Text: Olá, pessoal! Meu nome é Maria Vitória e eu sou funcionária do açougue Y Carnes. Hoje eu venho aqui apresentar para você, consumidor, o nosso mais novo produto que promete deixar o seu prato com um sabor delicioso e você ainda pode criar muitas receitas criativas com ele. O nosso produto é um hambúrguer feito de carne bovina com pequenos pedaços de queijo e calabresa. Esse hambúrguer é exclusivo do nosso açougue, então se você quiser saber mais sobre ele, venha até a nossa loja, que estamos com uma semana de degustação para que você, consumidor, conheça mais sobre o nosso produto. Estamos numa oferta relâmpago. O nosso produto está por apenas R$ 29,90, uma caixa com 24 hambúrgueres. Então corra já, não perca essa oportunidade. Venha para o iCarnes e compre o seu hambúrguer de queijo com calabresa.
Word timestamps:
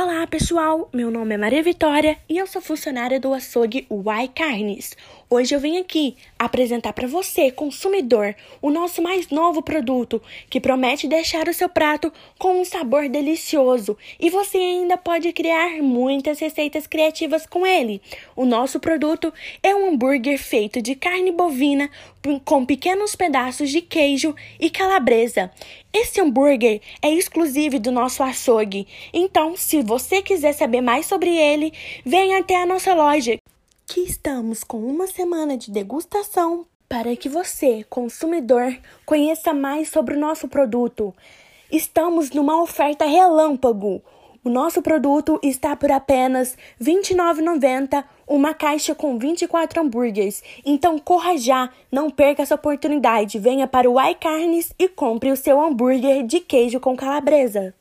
Olá, 0.00 0.24
pessoal! 0.28 0.88
Meu 0.92 1.10
nome 1.10 1.34
é 1.34 1.36
Maria 1.36 1.60
Vitória 1.60 2.16
e 2.28 2.38
eu 2.38 2.46
sou 2.46 2.62
funcionária 2.62 3.18
do 3.18 3.34
açougue 3.34 3.84
Y 3.90 4.28
Carnes. 4.28 4.96
Hoje 5.28 5.52
eu 5.52 5.58
venho 5.58 5.80
aqui 5.80 6.16
apresentar 6.38 6.92
para 6.92 7.08
você, 7.08 7.50
consumidor, 7.50 8.34
o 8.62 8.70
nosso 8.70 9.02
mais 9.02 9.28
novo 9.28 9.60
produto 9.60 10.22
que 10.48 10.60
promete 10.60 11.08
deixar 11.08 11.48
o 11.48 11.52
seu 11.52 11.68
prato 11.68 12.12
com 12.38 12.60
um 12.60 12.64
sabor 12.64 13.08
delicioso 13.08 13.98
e 14.20 14.30
você 14.30 14.56
ainda 14.56 14.96
pode 14.96 15.32
criar 15.32 15.82
muitas 15.82 16.38
receitas 16.38 16.86
criativas 16.86 17.44
com 17.44 17.66
ele. 17.66 18.00
O 18.36 18.46
nosso 18.46 18.78
produto 18.78 19.34
é 19.64 19.74
um 19.74 19.88
hambúrguer 19.88 20.38
feito 20.38 20.80
de 20.80 20.94
carne 20.94 21.32
bovina 21.32 21.90
com 22.44 22.64
pequenos 22.64 23.16
pedaços 23.16 23.70
de 23.70 23.80
queijo 23.80 24.34
e 24.60 24.70
calabresa. 24.70 25.50
Esse 25.92 26.20
hambúrguer 26.20 26.80
é 27.00 27.10
exclusivo 27.10 27.78
do 27.78 27.90
nosso 27.90 28.22
açougue, 28.22 28.86
então 29.12 29.56
se 29.56 29.78
você 29.88 30.20
quiser 30.20 30.52
saber 30.52 30.82
mais 30.82 31.06
sobre 31.06 31.34
ele, 31.34 31.72
venha 32.04 32.40
até 32.40 32.60
a 32.60 32.66
nossa 32.66 32.92
loja, 32.92 33.38
que 33.86 34.00
estamos 34.00 34.62
com 34.62 34.76
uma 34.76 35.06
semana 35.06 35.56
de 35.56 35.70
degustação 35.70 36.66
para 36.86 37.16
que 37.16 37.26
você, 37.26 37.86
consumidor, 37.88 38.76
conheça 39.06 39.54
mais 39.54 39.88
sobre 39.88 40.14
o 40.14 40.20
nosso 40.20 40.46
produto. 40.46 41.14
Estamos 41.72 42.30
numa 42.30 42.62
oferta 42.62 43.06
relâmpago. 43.06 44.02
O 44.44 44.50
nosso 44.50 44.82
produto 44.82 45.40
está 45.42 45.74
por 45.74 45.90
apenas 45.90 46.54
R$ 46.78 46.92
29,90, 46.92 48.04
uma 48.26 48.52
caixa 48.52 48.94
com 48.94 49.18
24 49.18 49.80
hambúrgueres. 49.80 50.42
Então 50.66 50.98
corra 50.98 51.34
já, 51.38 51.70
não 51.90 52.10
perca 52.10 52.42
essa 52.42 52.56
oportunidade. 52.56 53.38
Venha 53.38 53.66
para 53.66 53.90
o 53.90 53.98
iCarnes 54.10 54.70
e 54.78 54.86
compre 54.86 55.32
o 55.32 55.36
seu 55.36 55.58
hambúrguer 55.58 56.26
de 56.26 56.40
queijo 56.40 56.78
com 56.78 56.94
calabresa. 56.94 57.74